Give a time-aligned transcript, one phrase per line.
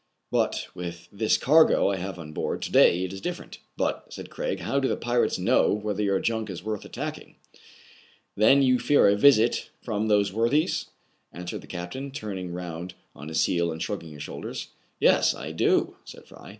[0.31, 4.31] But, with this cargo I have on board to day, it is different." But, said
[4.31, 7.35] Craig," how do the pirates know whether your junk is worth attacking?
[7.85, 10.87] *' "Then you fear a visit from those worthies.?
[11.31, 14.69] answered the captain, turning round on his heel, and shrugging his shoulders.
[14.99, 16.49] "Yes, I do, said Fry.